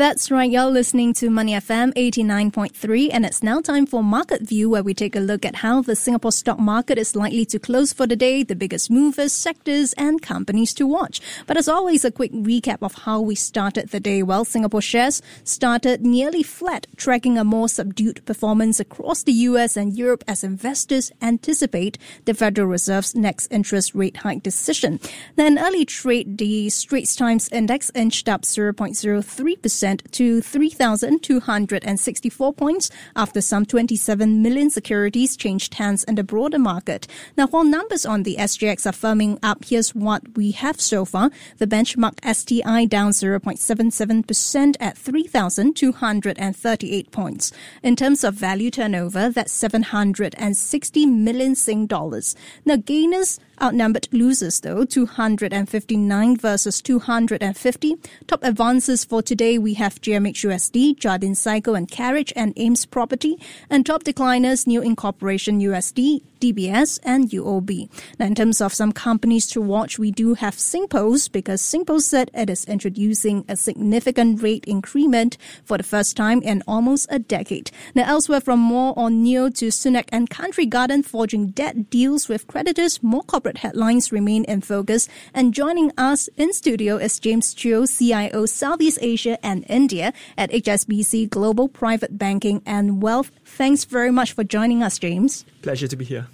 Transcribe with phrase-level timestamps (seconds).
[0.00, 4.70] That's right, you're listening to Money FM 89.3, and it's now time for Market View,
[4.70, 7.92] where we take a look at how the Singapore stock market is likely to close
[7.92, 11.20] for the day, the biggest movers, sectors, and companies to watch.
[11.46, 14.22] But as always, a quick recap of how we started the day.
[14.22, 19.94] Well, Singapore shares started nearly flat, tracking a more subdued performance across the US and
[19.94, 24.98] Europe as investors anticipate the Federal Reserve's next interest rate hike decision.
[25.36, 33.64] Then, early trade, the Straits Times Index inched up 0.03% to 3,264 points after some
[33.66, 37.06] 27 million securities changed hands in the broader market.
[37.36, 41.30] Now, while numbers on the SGX are firming up, here's what we have so far.
[41.58, 47.52] The benchmark STI down 0.77% at 3,238 points.
[47.82, 52.34] In terms of value turnover, that's 760 million Sing dollars.
[52.64, 57.96] Now, gainers outnumbered losers though, 259 versus 250.
[58.26, 63.40] Top advances for today, we have GMXUSD, Jardine Cycle and Carriage and Ames Property.
[63.70, 67.88] And top decliners, NIO Incorporation USD, DBS and UOB.
[68.18, 72.30] Now, in terms of some companies to watch, we do have Singpost because Singpost said
[72.34, 77.70] it is introducing a significant rate increment for the first time in almost a decade.
[77.94, 82.46] Now, elsewhere from more on NIO to Sunac and Country Garden forging debt deals with
[82.46, 85.08] creditors, more corporate headlines remain in focus.
[85.34, 91.28] And joining us in studio is James Cheo, CIO Southeast Asia and India at HSBC
[91.28, 93.30] Global Private Banking and Wealth.
[93.44, 95.44] Thanks very much for joining us, James.
[95.62, 96.29] Pleasure to be here.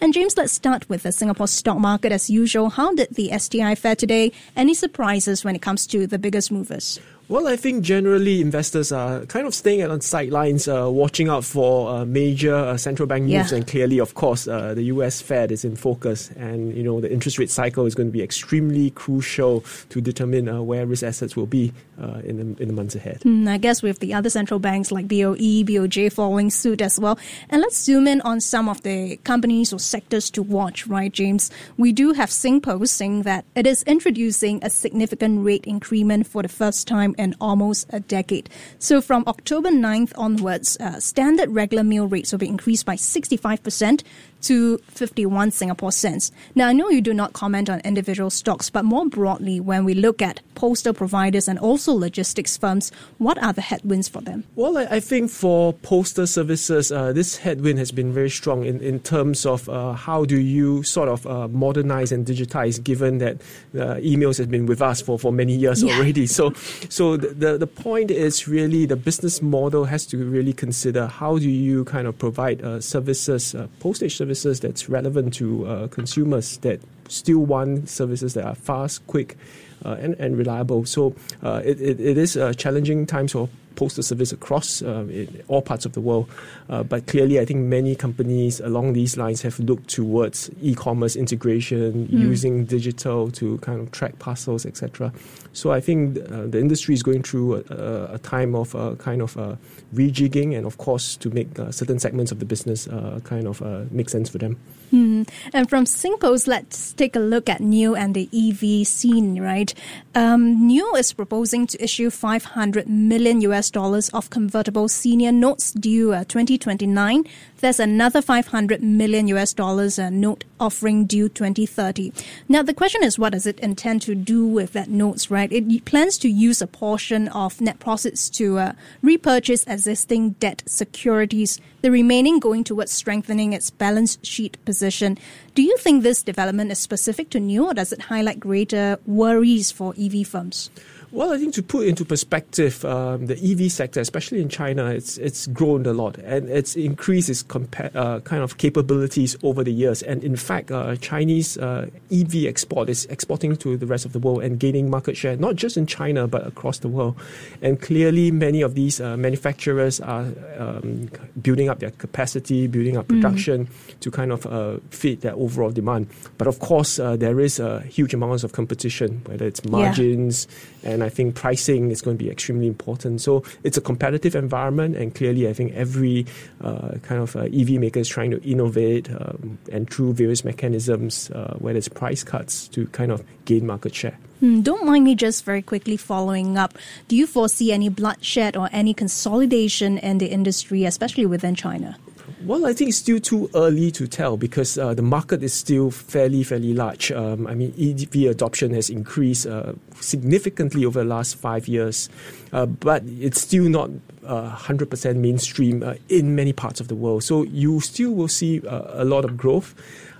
[0.00, 2.70] And James, let's start with the Singapore stock market as usual.
[2.70, 4.32] How did the STI fare today?
[4.56, 7.00] Any surprises when it comes to the biggest movers?
[7.30, 11.88] Well, I think generally investors are kind of staying on sidelines, uh, watching out for
[11.88, 13.58] uh, major uh, central bank moves, yeah.
[13.58, 15.22] and clearly, of course, uh, the U.S.
[15.22, 18.20] Fed is in focus, and you know the interest rate cycle is going to be
[18.20, 22.74] extremely crucial to determine uh, where risk assets will be uh, in the in the
[22.74, 23.20] months ahead.
[23.20, 27.16] Mm, I guess with the other central banks like BOE, BOJ following suit as well,
[27.48, 30.88] and let's zoom in on some of the companies or sectors to watch.
[30.88, 31.48] Right, James?
[31.76, 36.48] We do have Singpost saying that it is introducing a significant rate increment for the
[36.48, 38.48] first time in almost a decade.
[38.78, 44.02] So from October 9th onwards, uh, standard regular meal rates will be increased by 65%
[44.42, 46.32] to 51 Singapore cents.
[46.54, 49.94] Now, I know you do not comment on individual stocks, but more broadly, when we
[49.94, 54.44] look at postal providers and also logistics firms, what are the headwinds for them?
[54.56, 59.00] Well, I think for postal services, uh, this headwind has been very strong in, in
[59.00, 63.36] terms of uh, how do you sort of uh, modernize and digitize, given that
[63.74, 65.94] uh, emails have been with us for, for many years yeah.
[65.94, 66.26] already.
[66.26, 66.52] So,
[66.88, 71.38] so the, the, the point is really the business model has to really consider how
[71.38, 75.88] do you kind of provide uh, services, uh, postage services services that's relevant to uh,
[75.88, 79.36] consumers that still want services that are fast, quick,
[79.84, 80.84] uh, and, and reliable.
[80.84, 85.06] So uh, it, it, it is a challenging times for postal service across uh,
[85.48, 86.28] all parts of the world.
[86.68, 92.08] Uh, but clearly, I think many companies along these lines have looked towards e-commerce integration,
[92.08, 92.12] mm.
[92.12, 95.12] using digital to kind of track parcels, etc.
[95.52, 99.20] So I think uh, the industry is going through a, a time of uh, kind
[99.20, 99.56] of uh,
[99.94, 102.88] rejigging, and of course, to make uh, certain segments of the business
[103.24, 103.60] kind of
[103.90, 104.56] make sense for them.
[104.90, 105.22] Hmm.
[105.52, 109.72] And from Singpost, let's take a look at NIO and the EV scene, right?
[110.16, 116.12] Um, NIO is proposing to issue 500 million US dollars of convertible senior notes due
[116.12, 117.24] uh, 2029.
[117.58, 122.12] There's another 500 million US dollars uh, note offering due 2030.
[122.48, 125.52] Now, the question is, what does it intend to do with that notes, right?
[125.52, 128.72] It plans to use a portion of net profits to uh,
[129.02, 135.18] repurchase existing debt securities, the remaining going towards strengthening its balance sheet position.
[135.54, 139.72] Do you think this development is specific to NIO, or does it highlight greater worries
[139.72, 140.70] for EV firms?
[141.12, 145.18] Well, I think to put into perspective, um, the EV sector, especially in China, it's
[145.18, 149.72] it's grown a lot and it's increased its compa- uh, kind of capabilities over the
[149.72, 150.02] years.
[150.02, 154.20] And in fact, uh, Chinese uh, EV export is exporting to the rest of the
[154.20, 157.16] world and gaining market share, not just in China but across the world.
[157.60, 160.26] And clearly, many of these uh, manufacturers are
[160.58, 161.10] um,
[161.42, 163.20] building up their capacity, building up mm.
[163.20, 164.00] production mm.
[164.00, 166.06] to kind of uh, fit their overall demand.
[166.38, 170.46] But of course, uh, there is a huge amounts of competition, whether it's margins
[170.84, 170.90] yeah.
[170.90, 173.22] and and I think pricing is going to be extremely important.
[173.22, 176.26] So it's a competitive environment, and clearly, I think every
[176.60, 181.30] uh, kind of uh, EV maker is trying to innovate um, and through various mechanisms,
[181.30, 184.18] uh, whether it's price cuts, to kind of gain market share.
[184.40, 186.76] Hmm, don't mind me just very quickly following up.
[187.08, 191.96] Do you foresee any bloodshed or any consolidation in the industry, especially within China?
[192.46, 195.90] Well, I think it's still too early to tell because uh, the market is still
[195.90, 197.12] fairly, fairly large.
[197.12, 202.08] Um, I mean, EV adoption has increased uh, significantly over the last five years,
[202.54, 203.90] uh, but it's still not
[204.22, 207.24] 100% uh, mainstream uh, in many parts of the world.
[207.24, 209.74] So you still will see uh, a lot of growth.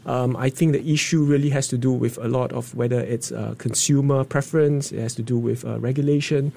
[0.05, 3.33] Um, I think the issue really has to do with a lot of whether it's
[3.59, 6.53] consumer preference, it has to do with regulation,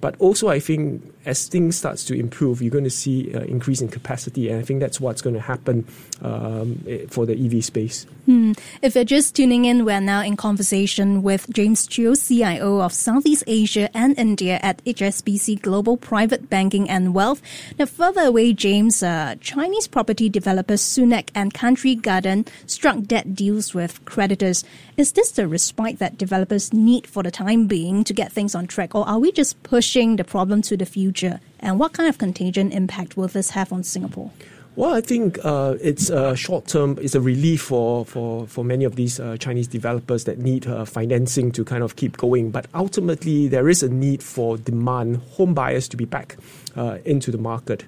[0.00, 3.80] but also I think as things starts to improve, you're going to see uh, increase
[3.80, 5.86] in capacity, and I think that's what's going to happen
[6.22, 8.04] um, eh, for the EV space.
[8.24, 8.52] Hmm.
[8.82, 13.44] If you're just tuning in, we're now in conversation with James Cheo, CIO of Southeast
[13.46, 17.42] Asia and India at HSBC Global Private Banking and Wealth.
[17.78, 23.74] Now, further away, James, uh, Chinese property developers Sunac and Country Garden struck debt deals
[23.74, 24.64] with creditors.
[24.96, 28.66] Is this the respite that developers need for the time being to get things on
[28.66, 31.38] track, or are we just pushing the problem to the future?
[31.60, 34.32] And what kind of contagion impact will this have on Singapore?
[34.78, 38.84] Well, I think uh, it's a short term, it's a relief for, for, for many
[38.84, 42.52] of these uh, Chinese developers that need uh, financing to kind of keep going.
[42.52, 46.36] But ultimately, there is a need for demand, home buyers to be back
[46.76, 47.86] uh, into the market.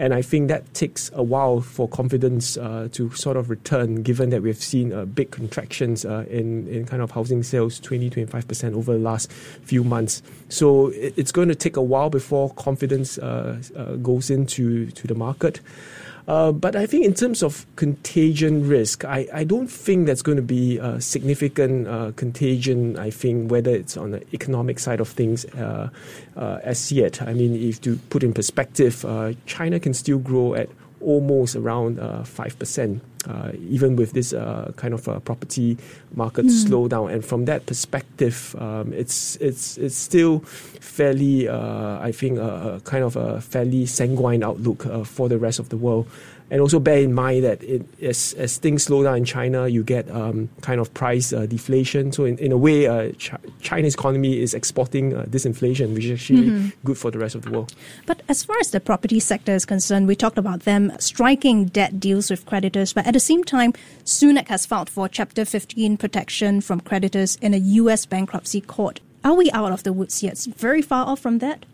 [0.00, 4.30] And I think that takes a while for confidence uh, to sort of return, given
[4.30, 8.94] that we've seen uh, big contractions in, in kind of housing sales, 20 25% over
[8.94, 10.24] the last few months.
[10.48, 15.60] So it, it's going to take a while before confidence goes into to the market.
[16.28, 20.36] Uh, but I think in terms of contagion risk, I, I don't think that's going
[20.36, 22.98] to be a significant uh, contagion.
[22.98, 25.90] I think whether it's on the economic side of things uh,
[26.36, 27.20] uh as yet.
[27.22, 30.68] I mean, if to put in perspective, uh, China can still grow at
[31.00, 33.02] almost around five percent
[33.68, 35.78] even with this uh, kind of uh, property
[36.14, 36.50] market mm.
[36.50, 37.12] slowdown.
[37.12, 40.40] And from that perspective, um, it's it's it's still
[40.80, 45.58] fairly, uh, I think, a, kind of a fairly sanguine outlook uh, for the rest
[45.58, 46.06] of the world.
[46.52, 49.82] And also bear in mind that it, as, as things slow down in China, you
[49.82, 52.12] get um, kind of price uh, deflation.
[52.12, 53.32] So in, in a way, uh, Ch-
[53.62, 56.68] China's economy is exporting uh, disinflation, which is actually mm-hmm.
[56.84, 57.74] good for the rest of the world.
[58.04, 61.98] But as far as the property sector is concerned, we talked about them striking debt
[61.98, 62.92] deals with creditors.
[62.92, 63.72] But at the same time,
[64.04, 68.04] Sunac has filed for Chapter 15 protection from creditors in a U.S.
[68.04, 69.00] bankruptcy court.
[69.24, 70.36] Are we out of the woods yet?
[70.58, 71.64] Very far off from that?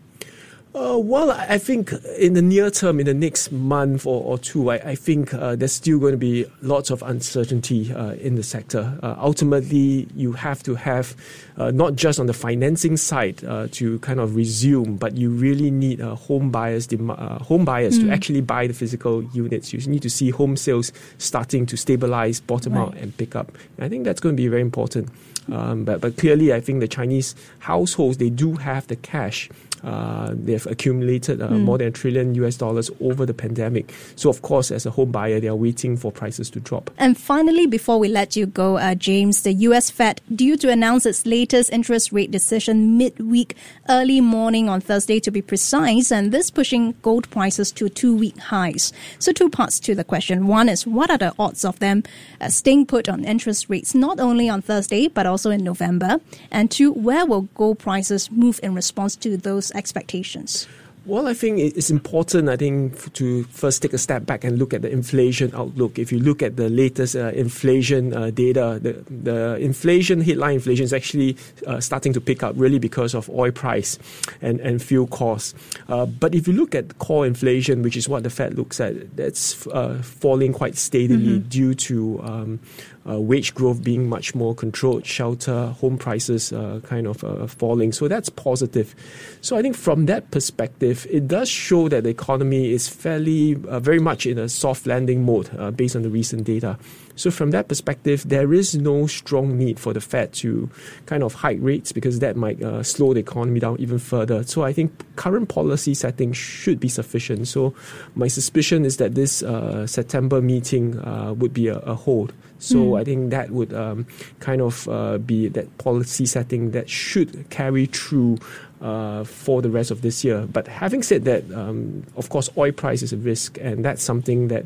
[0.75, 4.69] Uh, well, I think in the near term, in the next month or, or two,
[4.69, 8.43] I, I think uh, there's still going to be lots of uncertainty uh, in the
[8.43, 8.99] sector.
[9.01, 11.15] Uh, ultimately, you have to have
[11.57, 15.71] uh, not just on the financing side uh, to kind of resume, but you really
[15.71, 18.05] need home buyers, dem- home buyers mm.
[18.05, 19.73] to actually buy the physical units.
[19.73, 22.81] You need to see home sales starting to stabilize, bottom right.
[22.81, 23.51] out, and pick up.
[23.77, 25.09] And I think that's going to be very important.
[25.51, 29.49] Um, but, but clearly, I think the Chinese households they do have the cash
[29.83, 31.61] uh, they've accumulated uh, mm.
[31.61, 33.93] more than a trillion US dollars over the pandemic.
[34.15, 36.91] So, of course, as a home buyer, they are waiting for prices to drop.
[36.97, 41.05] And finally, before we let you go, uh, James, the US Fed due to announce
[41.05, 43.55] its latest interest rate decision midweek,
[43.87, 48.37] early morning on Thursday to be precise, and this pushing gold prices to two week
[48.37, 48.91] highs.
[49.19, 50.47] So, two parts to the question.
[50.47, 52.03] One is what are the odds of them
[52.41, 56.19] uh, staying put on interest rates not only on Thursday but also in November?
[56.51, 60.67] And two, where will gold prices move in response to those expectations?
[61.05, 64.73] Well, I think it's important, I think, to first take a step back and look
[64.73, 65.97] at the inflation outlook.
[65.97, 70.83] If you look at the latest uh, inflation uh, data, the, the inflation, headline inflation
[70.83, 73.97] is actually uh, starting to pick up really because of oil price
[74.41, 75.55] and, and fuel costs.
[75.87, 79.15] Uh, but if you look at core inflation, which is what the Fed looks at,
[79.15, 81.47] that's uh, falling quite steadily mm-hmm.
[81.47, 82.59] due to um,
[83.07, 87.91] uh, wage growth being much more controlled, shelter, home prices uh, kind of uh, falling.
[87.91, 88.95] So that's positive.
[89.41, 93.79] So I think from that perspective, it does show that the economy is fairly, uh,
[93.79, 96.77] very much in a soft landing mode uh, based on the recent data.
[97.19, 100.69] So from that perspective, there is no strong need for the Fed to
[101.05, 104.43] kind of hike rates because that might uh, slow the economy down even further.
[104.43, 107.49] So I think current policy setting should be sufficient.
[107.49, 107.73] So
[108.15, 112.31] my suspicion is that this uh, September meeting uh, would be a, a hold.
[112.59, 112.99] So mm.
[112.99, 114.07] I think that would um,
[114.39, 118.37] kind of uh, be that policy setting that should carry through
[118.81, 120.47] uh, for the rest of this year.
[120.51, 124.47] But having said that, um, of course, oil price is a risk, and that's something
[124.49, 124.65] that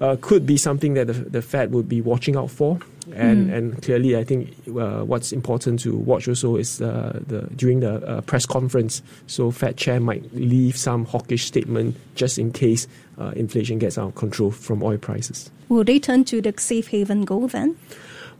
[0.00, 2.80] uh, could be something that the, the Fed would be watching out for.
[3.14, 3.54] and mm.
[3.54, 7.94] and clearly, I think uh, what's important to watch also is uh, the during the
[8.06, 9.02] uh, press conference.
[9.26, 12.86] So Fed chair might leave some hawkish statement just in case
[13.18, 15.50] uh, inflation gets out of control from oil prices.
[15.68, 17.76] Will they turn to the safe haven gold then?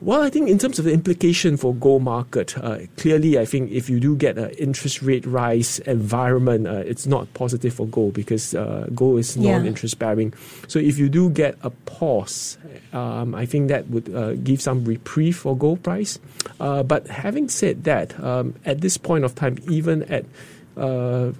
[0.02, 3.70] Well, I think in terms of the implication for gold market, uh, clearly, I think
[3.70, 8.14] if you do get an interest rate rise environment, uh, it's not positive for gold
[8.14, 10.32] because uh, gold is non-interest bearing.
[10.68, 12.56] So if you do get a pause,
[12.94, 16.18] um, I think that would uh, give some reprieve for gold price.
[16.58, 20.24] Uh, but having said that, um, at this point of time, even at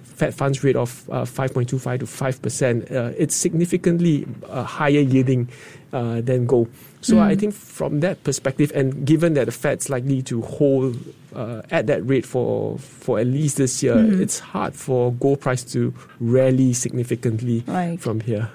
[0.03, 5.49] Fed funds rate of uh, 5.25 to 5%, uh, it's significantly uh, higher yielding
[5.93, 6.69] uh, than gold.
[7.01, 7.21] So mm.
[7.21, 10.97] I think from that perspective, and given that the Fed's likely to hold
[11.35, 14.21] uh, at that rate for for at least this year, mm-hmm.
[14.21, 17.99] it's hard for gold price to rally significantly right.
[17.99, 18.49] from here.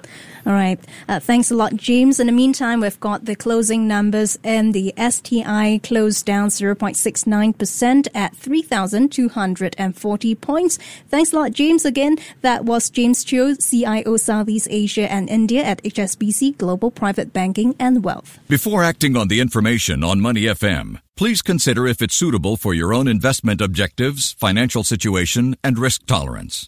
[0.47, 0.79] All right.
[1.09, 2.21] Uh, thanks a lot, James.
[2.21, 8.33] In the meantime, we've got the closing numbers, and the STI closed down 0.69% at
[8.33, 10.79] 3,240 points.
[11.09, 11.83] Thanks a lot, James.
[11.83, 17.75] Again, that was James Cheo, CIO Southeast Asia and India at HSBC Global Private Banking
[17.77, 18.39] and Wealth.
[18.47, 22.93] Before acting on the information on Money FM, please consider if it's suitable for your
[22.93, 26.65] own investment objectives, financial situation, and risk tolerance.